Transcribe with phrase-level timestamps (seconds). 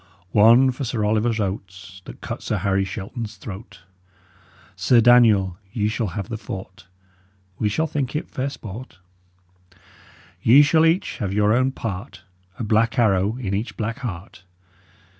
[0.33, 3.81] One for Sir Oliver Oates, That cut Sir Harry Shelton's throat.
[4.75, 6.87] Sir Daniel, ye shull have the fourt;
[7.59, 8.97] We shall think it fair sport.
[10.41, 12.23] Ye shull each have your own part,
[12.57, 14.41] A blak arrow in each blak heart.